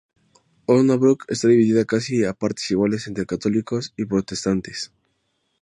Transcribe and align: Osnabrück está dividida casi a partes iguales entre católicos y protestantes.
Osnabrück 0.65 1.25
está 1.27 1.47
dividida 1.47 1.85
casi 1.93 2.15
a 2.25 2.33
partes 2.41 2.71
iguales 2.73 3.05
entre 3.05 3.27
católicos 3.31 3.93
y 3.97 4.05
protestantes. 4.05 4.91